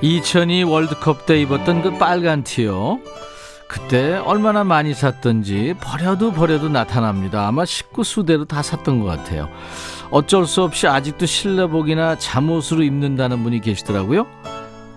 이천이 0.02 0.62
월드컵 0.62 1.26
때 1.26 1.40
입었던 1.40 1.83
그 1.83 1.99
빨간 1.99 2.42
티요. 2.42 3.00
그때 3.69 4.16
얼마나 4.16 4.64
많이 4.64 4.95
샀던지 4.95 5.75
버려도 5.80 6.33
버려도 6.33 6.69
나타납니다. 6.71 7.47
아마 7.47 7.64
식구 7.64 8.02
수대로 8.02 8.45
다 8.45 8.62
샀던 8.62 9.00
것 9.00 9.07
같아요. 9.07 9.49
어쩔 10.11 10.47
수 10.47 10.62
없이 10.62 10.88
아직도 10.88 11.26
실내복이나 11.26 12.16
잠옷으로 12.16 12.83
입는다는 12.83 13.42
분이 13.45 13.61
계시더라고요. 13.61 14.26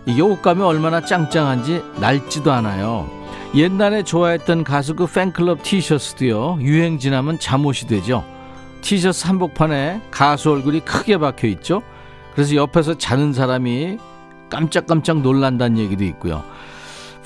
이게 0.06 0.22
옷감이 0.22 0.62
얼마나 0.64 1.02
짱짱한지 1.02 1.84
낡지도 2.00 2.52
않아요. 2.52 3.10
옛날에 3.56 4.04
좋아했던 4.04 4.64
가수 4.64 4.96
그 4.96 5.06
팬클럽 5.06 5.62
티셔츠도요. 5.64 6.58
유행 6.62 6.98
지나면 6.98 7.40
잠옷이 7.40 7.88
되죠. 7.88 8.26
티셔츠 8.82 9.28
한복판에 9.28 10.02
가수 10.10 10.52
얼굴이 10.52 10.80
크게 10.80 11.18
박혀 11.18 11.48
있죠. 11.50 11.84
그래서 12.34 12.56
옆에서 12.56 12.98
자는 12.98 13.34
사람이 13.34 14.00
깜짝깜짝 14.54 15.22
놀란다는 15.22 15.78
얘기도 15.80 16.04
있고요. 16.06 16.44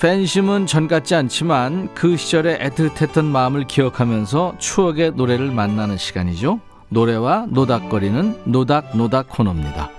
팬심은 0.00 0.66
전 0.66 0.88
같지 0.88 1.14
않지만 1.14 1.92
그 1.94 2.16
시절의 2.16 2.58
애틋했던 2.58 3.24
마음을 3.24 3.66
기억하면서 3.66 4.54
추억의 4.58 5.12
노래를 5.12 5.50
만나는 5.50 5.96
시간이죠. 5.98 6.60
노래와 6.88 7.46
노닥거리는 7.50 8.42
노닥노닥 8.44 9.28
코너입니다. 9.28 9.97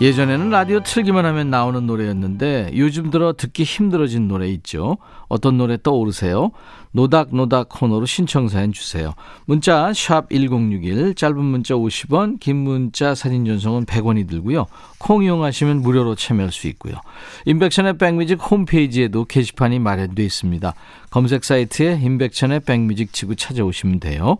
예전에는 0.00 0.50
라디오 0.50 0.80
틀기만 0.80 1.24
하면 1.24 1.50
나오는 1.50 1.86
노래였는데 1.86 2.72
요즘 2.74 3.10
들어 3.10 3.32
듣기 3.32 3.62
힘들어진 3.62 4.26
노래 4.26 4.48
있죠. 4.48 4.98
어떤 5.28 5.56
노래 5.56 5.78
떠오르세요? 5.80 6.50
노닥노닥 6.90 7.68
코너로 7.68 8.04
신청 8.04 8.48
사연 8.48 8.72
주세요. 8.72 9.14
문자 9.46 9.92
샵 9.94 10.28
1061, 10.30 11.14
짧은 11.14 11.36
문자 11.38 11.74
50원, 11.74 12.40
긴 12.40 12.56
문자 12.56 13.14
사진 13.14 13.44
전송은 13.44 13.86
100원이 13.86 14.28
들고요. 14.28 14.66
콩 14.98 15.22
이용하시면 15.22 15.82
무료로 15.82 16.16
참여할 16.16 16.50
수 16.50 16.66
있고요. 16.68 16.94
인백션의 17.46 17.98
백뮤직 17.98 18.38
홈페이지에도 18.50 19.24
게시판이 19.24 19.78
마련되어 19.78 20.24
있습니다. 20.24 20.74
검색 21.10 21.44
사이트에 21.44 22.00
인백션의 22.02 22.60
백뮤직 22.60 23.12
치고 23.12 23.36
찾아오시면 23.36 24.00
돼요. 24.00 24.38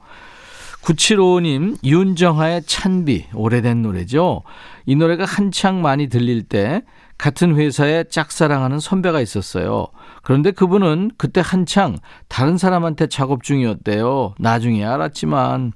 9755님, 0.85 1.79
윤정하의 1.83 2.63
찬비, 2.67 3.27
오래된 3.35 3.81
노래죠. 3.83 4.43
이 4.85 4.95
노래가 4.97 5.25
한창 5.25 5.81
많이 5.81 6.09
들릴 6.09 6.43
때 6.43 6.83
같은 7.17 7.57
회사에 7.57 8.05
짝사랑하는 8.05 8.81
선배가 8.81 9.21
있었어요. 9.23 9.87
그런데 10.23 10.51
그분은 10.51 11.13
그때 11.17 11.41
한창 11.43 11.97
다른 12.29 12.59
사람한테 12.59 13.07
작업 13.07 13.43
중이었대요. 13.43 14.35
나중에 14.39 14.85
알았지만. 14.85 15.73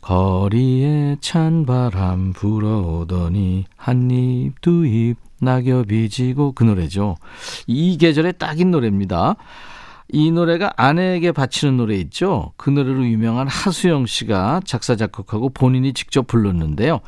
거리에 0.00 1.16
찬 1.20 1.64
바람 1.66 2.32
불어오더니 2.34 3.64
한 3.76 4.10
입 4.10 4.60
두 4.60 4.84
입 4.86 5.16
낙엽이 5.40 6.08
지고 6.08 6.52
그 6.52 6.64
노래죠. 6.64 7.16
이 7.66 7.98
계절에 7.98 8.32
딱인 8.32 8.70
노래입니다. 8.70 9.36
이 10.12 10.30
노래가 10.30 10.72
아내에게 10.76 11.32
바치는 11.32 11.76
노래 11.76 11.96
있죠. 11.96 12.52
그 12.56 12.70
노래로 12.70 13.06
유명한 13.06 13.48
하수영 13.48 14.06
씨가 14.06 14.60
작사 14.64 14.96
작곡하고 14.96 15.48
본인이 15.50 15.92
직접 15.92 16.26
불렀는데요. 16.26 17.00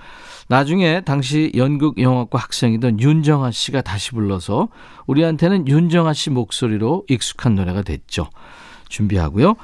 나중에 0.49 1.03
당시 1.03 1.53
연극 1.57 2.01
영화과 2.01 2.39
학생이던 2.39 3.01
윤정아 3.01 3.51
씨가 3.51 3.83
다시 3.83 4.13
불러서 4.13 4.69
우리한테는 5.07 5.69
윤정아 5.69 6.13
씨 6.13 6.31
목소리로 6.31 7.05
익숙한 7.09 7.55
노래가 7.55 7.83
됐죠. 7.83 8.31
준비하고요. 8.89 9.57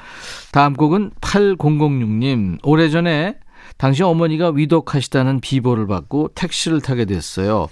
다음 0.50 0.74
곡은 0.74 1.12
8006님. 1.20 2.58
오래전에 2.64 3.36
당시 3.78 4.02
어머니가 4.02 4.50
위독하시다는 4.50 5.40
비보를 5.40 5.86
받고 5.86 6.30
택시를 6.34 6.80
타게 6.80 7.04
됐어요. 7.04 7.68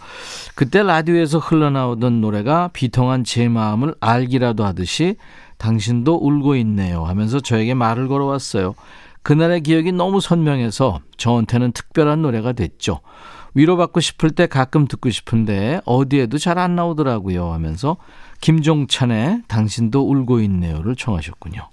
그때 0.55 0.83
라디오에서 0.83 1.39
흘러나오던 1.39 2.21
노래가 2.21 2.71
비통한 2.73 3.25
제 3.25 3.49
마음을 3.49 3.95
알기라도 4.01 4.65
하듯이 4.65 5.17
당신도 5.61 6.17
울고 6.17 6.57
있네요 6.57 7.05
하면서 7.05 7.39
저에게 7.39 7.75
말을 7.75 8.09
걸어왔어요. 8.09 8.75
그날의 9.23 9.61
기억이 9.61 9.93
너무 9.93 10.21
선명해서 10.21 11.01
저한테는 11.19 11.73
특별한 11.73 12.23
노래가 12.23 12.53
됐죠. 12.53 13.01
위로받고 13.55 14.01
싶을 14.01 14.31
때 14.31 14.47
가끔 14.47 14.87
듣고 14.89 15.11
싶은데 15.11 15.81
어디에도 15.85 16.39
잘 16.39 16.57
안 16.59 16.77
나오더라고요 16.77 17.53
하면서 17.53 17.97
김종찬의 18.41 19.43
당신도 19.49 20.09
울고 20.09 20.41
있네요를 20.41 20.97
청하셨군요. 20.97 21.69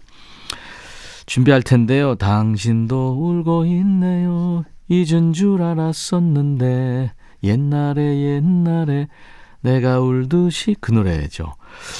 준비할 1.26 1.62
텐데요. 1.62 2.16
당신도 2.16 3.18
울고 3.20 3.66
있네요. 3.66 4.66
잊은 4.90 5.34
줄 5.34 5.62
알았었는데 5.62 7.14
옛날에 7.44 8.36
옛날에 8.36 9.08
내가 9.62 10.00
울듯이 10.00 10.76
그 10.80 10.92
노래죠. 10.92 11.54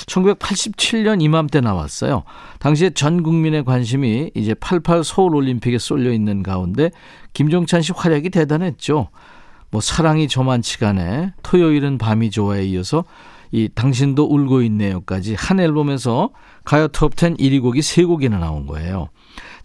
1987년 0.06 1.22
이맘때 1.22 1.62
나왔어요. 1.62 2.24
당시에 2.60 2.92
전 2.92 3.24
국민의 3.24 3.64
관심이 3.66 4.32
이제 4.36 4.54
88 4.54 5.04
서울 5.04 5.36
올림픽에 5.36 5.78
쏠려 5.78 6.12
있는 6.12 6.44
가운데 6.44 6.92
김종찬 7.34 7.82
씨 7.82 7.92
활약이 7.96 8.30
대단했죠. 8.30 9.10
뭐 9.70 9.82
사랑이 9.82 10.28
저만치간에 10.28 11.34
토요일은 11.44 11.98
밤이 11.98 12.32
좋아에 12.32 12.64
이어서 12.66 13.04
이 13.52 13.70
당신도 13.74 14.26
울고 14.26 14.62
있네요까지 14.64 15.36
한 15.36 15.60
앨범에서 15.60 16.30
가요 16.64 16.88
톱10 16.90 17.40
1위 17.40 17.62
곡이 17.62 17.80
3곡이나 17.80 18.40
나온 18.40 18.66
거예요. 18.66 19.10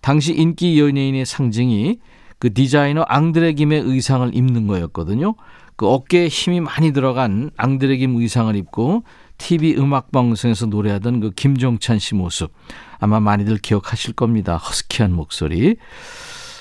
당시 0.01 0.35
인기 0.35 0.81
연예인의 0.81 1.27
상징이 1.27 1.99
그 2.39 2.53
디자이너 2.53 3.03
앙드레 3.03 3.53
김의 3.53 3.81
의상을 3.81 4.35
입는 4.35 4.67
거였거든요. 4.67 5.35
그 5.83 5.89
어깨에 5.89 6.29
힘이 6.29 6.61
많이 6.61 6.93
들어간 6.93 7.51
앙드레 7.57 7.97
김 7.97 8.15
의상을 8.15 8.55
입고 8.55 9.03
TV 9.37 9.75
음악 9.79 10.13
방송에서 10.13 10.67
노래하던 10.67 11.19
그 11.19 11.31
김종찬 11.33 11.99
씨 11.99 12.15
모습 12.15 12.53
아마 13.01 13.19
많이들 13.19 13.59
기억하실 13.59 14.15
겁니다. 14.15 14.59
허스키한 14.59 15.13
목소리. 15.13 15.75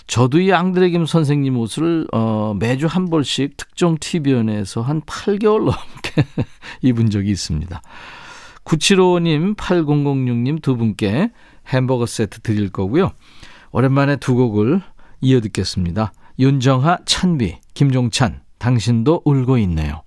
저도 0.08 0.40
이 0.40 0.52
앙드레 0.52 0.90
김 0.90 1.06
선생님 1.06 1.56
옷을 1.60 2.08
어, 2.12 2.56
매주 2.60 2.88
한 2.88 3.12
벌씩 3.12 3.58
특정 3.58 3.96
TV연에서 4.00 4.82
한 4.82 5.02
8개월 5.02 5.66
넘게 5.66 6.26
입은 6.82 7.12
적이 7.12 7.30
있습니다. 7.30 7.80
9755님, 8.66 9.56
8006님 9.56 10.64
두 10.64 10.78
분께 10.78 11.30
햄버거 11.68 12.08
세트 12.08 12.40
드릴 12.42 12.72
거고요. 12.72 13.12
오랜만에 13.72 14.16
두 14.16 14.34
곡을 14.34 14.82
이어 15.22 15.42
듣겠습니다. 15.42 16.12
윤정하, 16.40 16.98
찬비, 17.06 17.60
김종찬, 17.76 18.42
당신도 18.62 19.24
울고 19.26 19.58
있네요. 19.60 20.04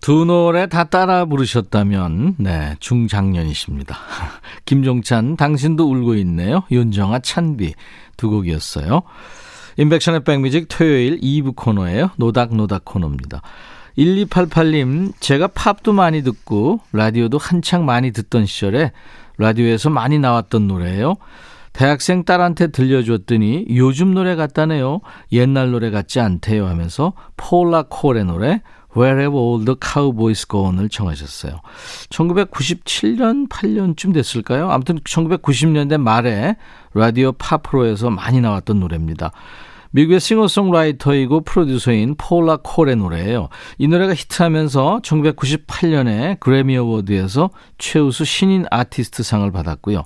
두 0.00 0.24
노래 0.24 0.66
다 0.66 0.82
따라 0.82 1.24
부르셨다면, 1.26 2.34
네, 2.38 2.74
중장년이십니다. 2.80 3.96
김종찬, 4.66 5.36
당신도 5.36 5.88
울고 5.88 6.16
있네요. 6.16 6.64
윤정아, 6.72 7.20
찬비 7.20 7.72
두 8.16 8.30
곡이었어요. 8.30 9.02
인백션의 9.76 10.24
백뮤직 10.24 10.66
토요일 10.68 11.20
2부 11.20 11.54
코너예요. 11.54 12.10
노닥노닥 12.16 12.84
코너입니다. 12.84 13.42
1288님, 13.96 15.12
제가 15.20 15.46
팝도 15.46 15.92
많이 15.92 16.24
듣고 16.24 16.80
라디오도 16.92 17.38
한창 17.38 17.86
많이 17.86 18.10
듣던 18.10 18.44
시절에 18.44 18.90
라디오에서 19.38 19.90
많이 19.90 20.18
나왔던 20.18 20.66
노래예요. 20.66 21.14
대학생 21.74 22.24
딸한테 22.24 22.68
들려줬더니 22.68 23.66
요즘 23.70 24.14
노래 24.14 24.36
같다네요. 24.36 25.00
옛날 25.32 25.72
노래 25.72 25.90
같지 25.90 26.20
않대요 26.20 26.66
하면서 26.66 27.12
폴라 27.36 27.86
콜의 27.90 28.24
노래 28.24 28.62
Wherever 28.96 29.36
All 29.36 29.64
the 29.64 29.76
Cowboys 29.82 30.46
Go를 30.46 30.88
청하셨어요. 30.88 31.60
1997년, 32.10 33.48
8년쯤 33.48 34.14
됐을까요? 34.14 34.70
아무튼 34.70 35.00
1990년대 35.00 35.98
말에 35.98 36.56
라디오 36.94 37.32
팝프로에서 37.32 38.08
많이 38.08 38.40
나왔던 38.40 38.78
노래입니다. 38.78 39.32
미국의 39.94 40.18
싱어송라이터이고 40.18 41.42
프로듀서인 41.42 42.16
폴라 42.16 42.58
콜의 42.64 42.96
노래예요. 42.96 43.48
이 43.78 43.86
노래가 43.86 44.12
히트하면서 44.12 45.00
1998년에 45.04 46.40
그래미 46.40 46.76
어워드에서 46.76 47.50
최우수 47.78 48.24
신인 48.24 48.66
아티스트상을 48.72 49.48
받았고요. 49.52 50.02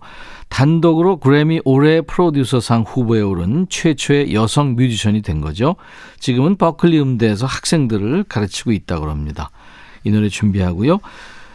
단독으로 0.50 1.16
그래미 1.16 1.62
올해 1.64 2.02
프로듀서상 2.02 2.84
후보에 2.86 3.22
오른 3.22 3.66
최초의 3.70 4.34
여성 4.34 4.76
뮤지션이 4.76 5.22
된 5.22 5.40
거죠. 5.40 5.76
지금은 6.20 6.56
버클리 6.56 7.00
음대에서 7.00 7.46
학생들을 7.46 8.24
가르치고 8.24 8.72
있다고 8.72 9.08
합니다. 9.08 9.50
이 10.04 10.10
노래 10.10 10.28
준비하고요. 10.28 10.98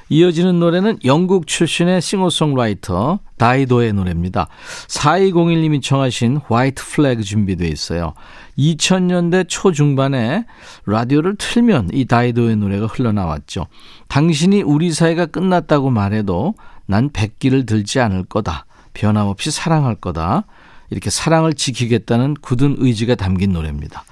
이어지는 0.09 0.59
노래는 0.59 0.99
영국 1.05 1.47
출신의 1.47 2.01
싱어송라이터 2.01 3.19
다이도의 3.37 3.93
노래입니다. 3.93 4.47
4201님이 4.87 5.81
청하신 5.81 6.41
화이트 6.47 6.83
플래그 6.83 7.23
준비되어 7.23 7.67
있어요. 7.67 8.13
2000년대 8.57 9.45
초중반에 9.47 10.45
라디오를 10.85 11.35
틀면 11.37 11.89
이 11.93 12.05
다이도의 12.05 12.57
노래가 12.57 12.85
흘러나왔죠. 12.87 13.67
당신이 14.07 14.61
우리 14.61 14.91
사이가 14.91 15.25
끝났다고 15.27 15.89
말해도 15.89 16.55
난 16.85 17.09
백기를 17.11 17.65
들지 17.65 17.99
않을 17.99 18.25
거다. 18.25 18.65
변함없이 18.93 19.51
사랑할 19.51 19.95
거다. 19.95 20.45
이렇게 20.89 21.09
사랑을 21.09 21.53
지키겠다는 21.53 22.35
굳은 22.35 22.75
의지가 22.77 23.15
담긴 23.15 23.53
노래입니다. 23.53 24.03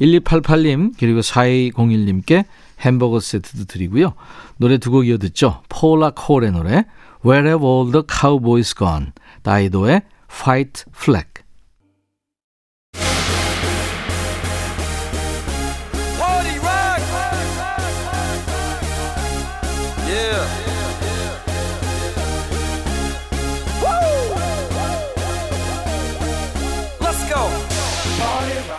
1288님 0.00 0.94
그리고 0.98 1.20
4201님께 1.20 2.44
햄버거 2.80 3.20
세트도 3.20 3.64
드리고요. 3.66 4.14
노래 4.56 4.78
두 4.78 4.90
곡 4.90 5.06
이어 5.06 5.18
듣죠. 5.18 5.62
폴라 5.68 6.10
콜의 6.16 6.52
노래 6.52 6.84
Where 7.24 7.48
have 7.48 7.64
all 7.66 7.90
the 7.90 8.02
cowboys 8.08 8.74
gone? 8.74 9.12
다이도의 9.42 10.02
Fight 10.30 10.84
Flag 10.94 11.28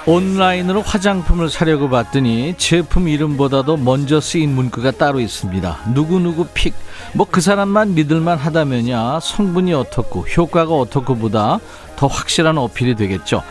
온라인으로 0.06 0.82
화장품을 0.84 1.50
사려고 1.50 1.90
봤더니 1.90 2.56
제품 2.58 3.08
이름보다도 3.08 3.78
먼저 3.78 4.22
쓰인 4.22 4.54
문구가 4.54 4.92
따로 4.92 5.20
있습니다. 5.20 5.80
누구누구 5.94 6.48
pick. 6.54 6.76
뭐 7.14 7.26
그 7.30 7.42
사람만 7.42 7.96
믿을만 7.96 8.38
하다면야 8.38 9.20
성분이 9.22 9.74
어떻고 9.74 10.22
효과가 10.22 10.74
어떻고 10.74 11.16
보다 11.16 11.60
더 11.96 12.08
확실한 12.08 12.58
어필이 12.58 12.96
되겠죠. 12.96 13.42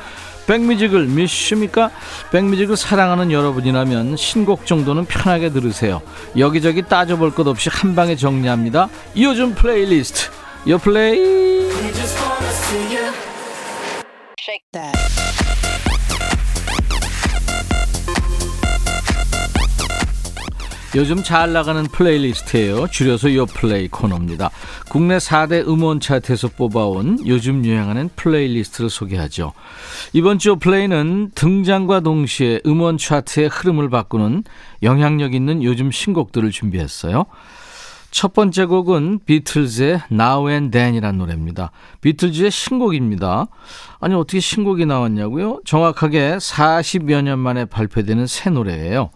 백뮤직을 0.46 1.06
믿습니까? 1.06 1.90
백뮤직을 2.30 2.76
사랑하는 2.76 3.32
여러분이라면 3.32 4.16
신곡 4.16 4.66
정도는 4.66 5.06
편하게 5.06 5.50
들으세요. 5.50 6.02
여기저기 6.38 6.82
따져볼 6.82 7.34
것 7.34 7.46
없이 7.48 7.68
한 7.72 7.94
방에 7.96 8.14
정리합니다. 8.14 8.88
요즘 9.16 9.54
플레이리스트. 9.54 10.30
요 10.68 10.78
플레이. 10.78 11.18
요즘 20.96 21.24
잘 21.24 21.52
나가는 21.52 21.82
playlist예요. 21.82 22.86
줄여서 22.86 23.34
요 23.34 23.46
플레이 23.46 23.88
코너입니다. 23.88 24.50
국내 24.88 25.18
4대 25.18 25.66
음원 25.66 25.98
차트에서 25.98 26.48
뽑아온 26.56 27.18
요즘 27.26 27.64
유행하는 27.64 28.10
playlist를 28.14 28.88
소개하죠. 28.88 29.54
이번 30.12 30.38
주 30.38 30.54
플레이는 30.54 31.32
등장과 31.34 32.00
동시에 32.00 32.60
음원 32.64 32.96
차트의 32.96 33.48
흐름을 33.48 33.90
바꾸는 33.90 34.44
영향력 34.84 35.34
있는 35.34 35.64
요즘 35.64 35.90
신곡들을 35.90 36.48
준비했어요. 36.52 37.26
첫 38.12 38.32
번째 38.32 38.66
곡은 38.66 39.22
비틀즈의 39.26 40.02
Now 40.12 40.48
and 40.48 40.70
Then이라는 40.70 41.18
노래입니다. 41.18 41.72
비틀즈의 42.02 42.52
신곡입니다. 42.52 43.48
아니 43.98 44.14
어떻게 44.14 44.38
신곡이 44.38 44.86
나왔냐고요? 44.86 45.62
정확하게 45.64 46.36
40여 46.36 47.22
년 47.22 47.40
만에 47.40 47.64
발표되는 47.64 48.28
새 48.28 48.50
노래예요. 48.50 49.10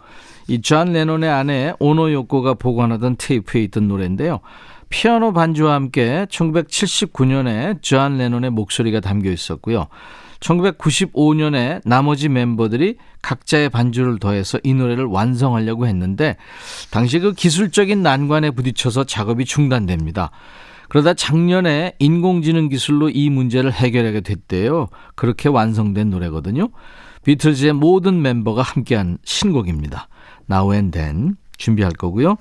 이 0.48 0.60
존 0.62 0.92
레논의 0.92 1.30
아내 1.30 1.72
오노 1.78 2.12
요코가 2.12 2.54
보관하던 2.54 3.16
테이프에 3.18 3.62
있던 3.64 3.86
노래인데요. 3.88 4.40
피아노 4.88 5.32
반주와 5.32 5.74
함께 5.74 6.26
1979년에 6.30 7.82
존 7.82 8.16
레논의 8.16 8.50
목소리가 8.50 9.00
담겨 9.00 9.30
있었고요. 9.30 9.88
1995년에 10.40 11.82
나머지 11.84 12.28
멤버들이 12.28 12.96
각자의 13.22 13.68
반주를 13.70 14.18
더해서 14.18 14.58
이 14.62 14.72
노래를 14.72 15.04
완성하려고 15.04 15.86
했는데 15.86 16.36
당시 16.90 17.18
그 17.18 17.32
기술적인 17.32 18.02
난관에 18.02 18.50
부딪혀서 18.52 19.04
작업이 19.04 19.44
중단됩니다. 19.44 20.30
그러다 20.88 21.12
작년에 21.12 21.94
인공지능 21.98 22.68
기술로 22.68 23.10
이 23.10 23.28
문제를 23.28 23.72
해결하게 23.72 24.22
됐대요. 24.22 24.88
그렇게 25.14 25.48
완성된 25.48 26.08
노래거든요. 26.08 26.68
비틀즈의 27.24 27.74
모든 27.74 28.22
멤버가 28.22 28.62
함께한 28.62 29.18
신곡입니다. 29.24 30.08
Now 30.50 30.72
and 30.72 30.96
Then 30.96 31.36
준비할 31.56 31.92
거고요. 31.92 32.36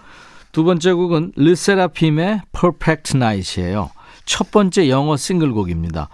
두 0.51 0.63
번째 0.63 0.93
곡은 0.93 1.33
르세라핌의 1.35 2.41
Perfect 2.51 3.17
Night이에요. 3.17 3.91
첫 4.25 4.51
번째 4.51 4.89
영어 4.89 5.17
싱글곡입니다. 5.17 6.09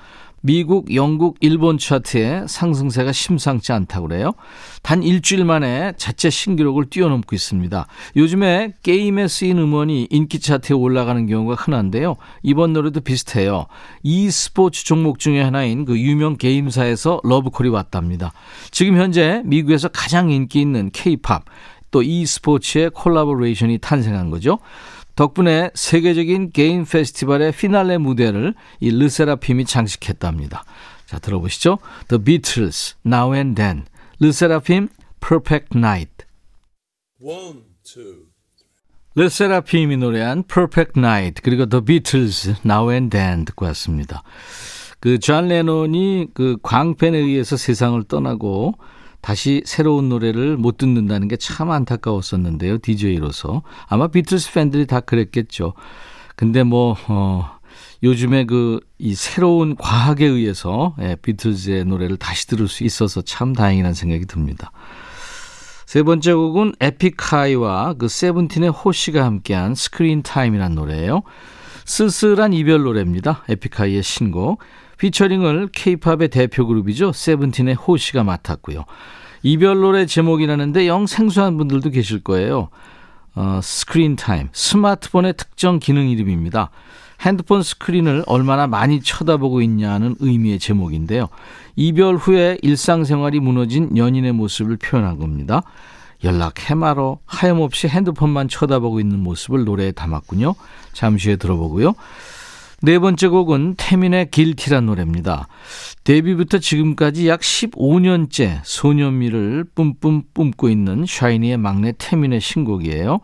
미국, 0.45 0.93
영국, 0.93 1.37
일본 1.39 1.77
차트에 1.77 2.43
상승세가 2.49 3.13
심상치 3.13 3.71
않다고 3.71 4.09
그래요. 4.09 4.33
단 4.81 5.01
일주일 5.01 5.45
만에 5.45 5.93
자체 5.95 6.29
신기록을 6.29 6.89
뛰어넘고 6.89 7.33
있습니다. 7.33 7.87
요즘에 8.17 8.73
게임에 8.83 9.29
쓰인 9.29 9.57
음원이 9.57 10.09
인기 10.11 10.39
차트에 10.39 10.75
올라가는 10.75 11.25
경우가 11.25 11.55
흔한데요. 11.55 12.17
이번 12.41 12.73
노래도 12.73 12.99
비슷해요. 12.99 13.67
e스포츠 14.03 14.83
종목 14.83 15.19
중에 15.19 15.41
하나인 15.41 15.85
그 15.85 15.97
유명 15.97 16.35
게임사에서 16.35 17.21
러브콜이 17.23 17.69
왔답니다. 17.69 18.33
지금 18.69 18.97
현재 18.97 19.41
미국에서 19.45 19.87
가장 19.87 20.29
인기 20.29 20.59
있는 20.59 20.89
K-팝, 20.91 21.45
또 21.93 22.01
e스포츠의 22.03 22.89
collaboration이 22.89 23.77
탄생한 23.77 24.31
거죠. 24.31 24.57
덕분에 25.15 25.69
세계적인 25.75 26.49
게임 26.51 26.85
페스티벌의 26.85 27.51
피날레 27.51 27.99
무대를 27.99 28.55
이 28.79 28.89
르세라핌이 28.89 29.65
장식했답니다. 29.65 30.65
자, 31.05 31.19
들어보시죠. 31.19 31.77
The 32.07 32.21
Beatles, 32.23 32.95
Now 33.05 33.35
and 33.35 33.55
Then, 33.55 33.85
르세라핌, 34.19 34.89
Perfect 35.21 35.77
Night. 35.77 36.25
One, 37.21 37.61
two. 37.83 38.25
르세라핌이 39.15 39.97
노래한 39.97 40.43
Perfect 40.51 40.99
Night 40.99 41.43
그리고 41.43 41.67
The 41.67 41.85
Beatles, 41.85 42.55
Now 42.65 42.91
and 42.91 43.15
Then 43.15 43.45
듣고 43.45 43.65
왔습니다. 43.67 44.23
그 44.99 45.19
존 45.19 45.49
레논이 45.49 46.29
그 46.33 46.57
광팬에 46.63 47.17
의해서 47.19 47.55
세상을 47.55 48.01
떠나고 48.05 48.73
다시 49.23 49.63
새로운 49.65 50.09
노래를 50.09 50.57
못 50.57 50.77
듣는다는 50.77 51.29
게 51.29 51.37
참 51.37 51.71
안타까웠었는데요. 51.71 52.77
DJ로서. 52.79 53.63
아마 53.87 54.07
비틀스 54.07 54.51
팬들이 54.53 54.85
다 54.85 54.99
그랬겠죠. 54.99 55.73
근데 56.35 56.63
뭐, 56.63 56.97
어, 57.07 57.57
요즘에 58.03 58.43
그, 58.45 58.81
이 58.99 59.15
새로운 59.15 59.75
과학에 59.77 60.25
의해서 60.25 60.93
예, 61.01 61.15
비틀즈의 61.21 61.85
노래를 61.85 62.17
다시 62.17 62.47
들을 62.47 62.67
수 62.67 62.83
있어서 62.83 63.21
참 63.21 63.53
다행이라는 63.53 63.93
생각이 63.93 64.25
듭니다. 64.25 64.71
세 65.85 66.03
번째 66.03 66.33
곡은 66.33 66.73
에픽하이와 66.81 67.93
그 67.93 68.09
세븐틴의 68.09 68.71
호시가 68.71 69.23
함께한 69.23 69.73
Screen 69.75 70.21
Time이라는 70.21 70.75
노래예요. 70.75 71.21
쓸쓸한 71.85 72.51
이별 72.53 72.83
노래입니다. 72.83 73.43
에픽하이의 73.47 74.03
신곡. 74.03 74.59
featuring을 74.97 75.69
케이팝의 75.71 76.29
대표 76.29 76.65
그룹이죠. 76.67 77.11
세븐틴의 77.13 77.75
호시가 77.75 78.23
맡았고요. 78.23 78.85
이별 79.43 79.81
노래 79.81 80.05
제목이라는데 80.05 80.87
영 80.87 81.05
생소한 81.05 81.57
분들도 81.57 81.89
계실 81.89 82.23
거예요. 82.23 82.69
어, 83.35 83.59
Screen 83.61 84.15
Time, 84.15 84.47
스마트폰의 84.53 85.33
특정 85.35 85.79
기능 85.79 86.09
이름입니다. 86.09 86.69
핸드폰 87.21 87.63
스크린을 87.63 88.23
얼마나 88.27 88.67
많이 88.67 89.01
쳐다보고 89.01 89.61
있냐는 89.61 90.15
의미의 90.19 90.59
제목인데요. 90.59 91.29
이별 91.75 92.15
후에 92.15 92.57
일상생활이 92.61 93.39
무너진 93.39 93.97
연인의 93.97 94.33
모습을 94.33 94.77
표현한 94.77 95.17
겁니다. 95.17 95.63
연락 96.23 96.69
해마로 96.69 97.19
하염없이 97.25 97.87
핸드폰만 97.87 98.47
쳐다보고 98.47 98.99
있는 98.99 99.19
모습을 99.19 99.65
노래에 99.65 99.91
담았군요. 99.91 100.55
잠시 100.93 101.29
후에 101.29 101.35
들어보고요. 101.37 101.93
네 102.85 102.99
번째 102.99 103.29
곡은 103.29 103.75
태민의 103.77 104.29
길티란 104.29 104.87
노래입니다. 104.87 105.47
데뷔부터 106.03 106.57
지금까지 106.57 107.29
약 107.29 107.39
15년째 107.39 108.59
소년미를 108.61 109.63
뿜뿜 109.73 110.23
뿜고 110.33 110.67
있는 110.67 111.05
샤이니의 111.07 111.55
막내 111.55 111.93
태민의 111.97 112.41
신곡이에요. 112.41 113.21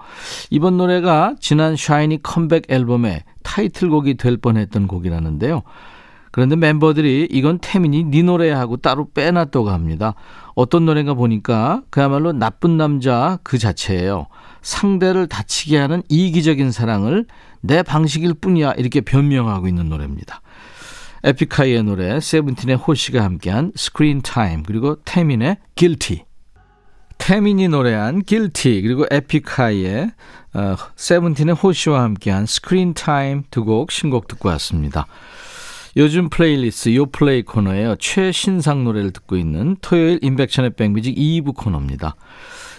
이번 0.50 0.78
노래가 0.78 1.36
지난 1.42 1.76
샤이니 1.76 2.24
컴백 2.24 2.72
앨범의 2.72 3.24
타이틀곡이 3.44 4.14
될 4.14 4.38
뻔했던 4.38 4.88
곡이라는데요. 4.88 5.64
그런데 6.32 6.56
멤버들이 6.56 7.28
이건 7.30 7.58
태민이 7.58 8.06
네 8.06 8.24
노래 8.24 8.50
하고 8.52 8.78
따로 8.78 9.10
빼놨다고 9.14 9.72
합니다. 9.72 10.14
어떤 10.56 10.86
노래인가 10.86 11.16
보니까 11.16 11.82
그야말로 11.90 12.32
나쁜 12.32 12.78
남자 12.78 13.40
그 13.44 13.58
자체예요. 13.58 14.28
상대를 14.62 15.28
다치게 15.28 15.78
하는 15.78 16.02
이기적인 16.08 16.72
사랑을 16.72 17.26
내 17.62 17.84
방식일 17.84 18.34
뿐이야 18.36 18.74
이렇게 18.74 19.02
변명하고 19.02 19.68
있는 19.68 19.90
노래입니다. 19.90 20.42
에픽하이의 21.24 21.84
노래 21.84 22.20
세븐틴의 22.20 22.78
호시가 22.78 23.24
함께한 23.24 23.74
Screen 23.76 24.22
Time 24.22 24.64
그리고 24.64 24.96
태민의 25.04 25.58
Guilty 25.76 26.24
태민이 27.18 27.68
노래한 27.68 28.24
Guilty 28.24 28.82
그리고 28.82 29.06
에픽하이의 29.12 30.12
어, 30.54 30.76
세븐틴의 30.96 31.56
호시와 31.56 32.02
함께한 32.04 32.46
Screen 32.46 32.94
Time 32.94 33.44
두 33.52 33.66
곡 33.66 33.92
신곡 33.92 34.28
듣고 34.28 34.50
왔습니다. 34.50 35.06
요즘 35.98 36.30
플레이리스트 36.30 36.96
요플레이 36.96 37.44
코너에요. 37.44 37.96
최신상 37.98 38.84
노래를 38.84 39.12
듣고 39.12 39.36
있는 39.36 39.76
토요일 39.82 40.20
임백천의 40.22 40.72
백뮤직 40.72 41.16
2부 41.16 41.56
코너입니다. 41.56 42.16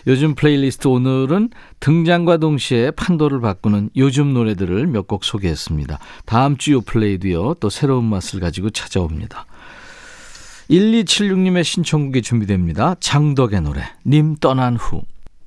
요즘 0.06 0.34
플레이리스트 0.34 0.88
오늘은 0.88 1.50
등장과 1.80 2.38
동시에 2.38 2.90
판도를 2.92 3.40
바꾸는 3.40 3.90
요즘 3.96 4.32
노래들을 4.34 4.86
몇 4.86 5.06
곡 5.06 5.24
소개했습니다. 5.24 5.98
다음 6.24 6.56
주 6.56 6.72
요플레이도요. 6.72 7.54
또 7.60 7.68
새로운 7.68 8.04
맛을 8.04 8.38
가지고 8.38 8.70
찾아옵니다. 8.70 9.46
1276님의 10.70 11.64
신청곡이 11.64 12.22
준비됩니다. 12.22 12.94
장덕의 13.00 13.62
노래 13.62 13.82
님 14.06 14.36
떠난 14.36 14.76
후 14.76 15.02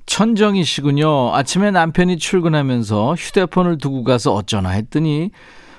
천정희 0.05 0.65
씨군요. 0.65 1.33
아침에 1.33 1.71
남편이 1.71 2.17
출근하면서 2.17 3.15
휴대폰을 3.15 3.77
두고 3.77 4.03
가서 4.03 4.33
어쩌나 4.33 4.71
했더니 4.71 5.31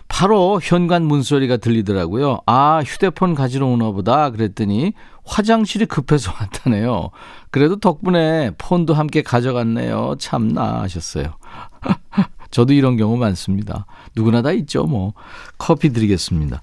바로 0.09 0.61
현관 0.63 1.05
문소리가 1.05 1.59
들리더라고요. 1.59 2.41
아, 2.47 2.83
휴대폰 2.85 3.35
가지러 3.35 3.67
오나 3.67 3.91
보다. 3.91 4.31
그랬더니 4.31 4.95
화장실이 5.25 5.87
급해서 5.87 6.33
왔다네요. 6.39 7.11
그래도 7.51 7.77
덕분에 7.77 8.53
폰도 8.59 8.95
함께 8.95 9.23
가져갔네요. 9.23 10.17
참나 10.19 10.83
하셨어요. 10.83 11.37
저도 12.51 12.73
이런 12.73 12.97
경우 12.97 13.17
많습니다. 13.17 13.87
누구나 14.15 14.43
다 14.43 14.53
있죠, 14.53 14.85
뭐. 14.85 15.15
커피 15.59 15.93
드리겠습니다. 15.93 16.63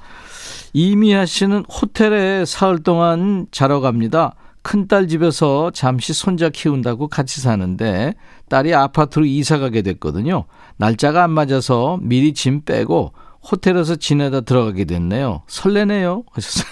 이미아 0.74 1.26
씨는 1.26 1.66
호텔에 1.66 2.46
사흘 2.46 2.82
동안 2.82 3.48
자러 3.52 3.82
갑니다. 3.82 4.36
큰딸 4.64 5.08
집에서 5.08 5.72
잠시 5.72 6.14
손자 6.14 6.50
키운다고 6.50 7.08
같이 7.08 7.42
사는데 7.42 8.14
딸이 8.48 8.74
아파트로 8.74 9.26
이사 9.26 9.58
가게 9.58 9.82
됐거든요. 9.82 10.46
날짜가 10.78 11.24
안 11.24 11.32
맞아서 11.32 11.98
미리 12.02 12.34
짐 12.34 12.62
빼고 12.64 13.14
호텔에서 13.50 13.96
지내다 13.96 14.42
들어가게 14.42 14.86
됐네요. 14.86 15.42
설레네요. 15.48 16.24
하셨어요. 16.32 16.66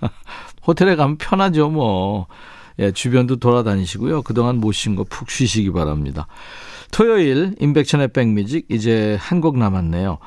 호텔에 0.68 0.94
가면 0.94 1.16
편하죠, 1.18 1.70
뭐. 1.70 2.28
예, 2.78 2.92
주변도 2.92 3.36
돌아다니시고요. 3.36 4.22
그동안 4.22 4.58
못 4.60 4.72
쉰 4.72 4.94
거 4.94 5.02
푹 5.04 5.30
쉬시기 5.30 5.72
바랍니다. 5.72 6.28
토요일 6.92 7.56
인백천의 7.58 8.08
백뮤직 8.12 8.66
이제 8.70 9.16
한 9.20 9.40
곡 9.40 9.58
남았네요. 9.58 10.18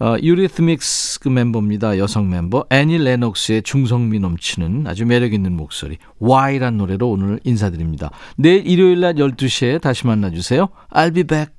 어, 0.00 0.16
유리스믹스 0.20 1.20
그 1.20 1.28
멤버입니다. 1.28 1.98
여성 1.98 2.28
멤버 2.28 2.64
애니 2.68 2.98
레녹스의 2.98 3.62
중성미 3.62 4.18
넘치는 4.18 4.88
아주 4.88 5.06
매력 5.06 5.32
있는 5.32 5.56
목소리 5.56 5.98
Y란 6.18 6.78
노래로 6.78 7.08
오늘 7.08 7.38
인사드립니다. 7.44 8.10
내일 8.36 8.66
일요일 8.66 9.00
낮 9.00 9.14
12시에 9.14 9.80
다시 9.80 10.06
만나 10.08 10.30
주세요. 10.30 10.68
I'll 10.90 11.14
be 11.14 11.22
back. 11.22 11.52